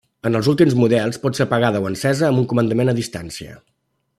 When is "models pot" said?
0.83-1.37